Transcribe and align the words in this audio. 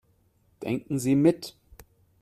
Denken 0.63 0.97
Sie 0.97 1.13
mit. 1.15 1.55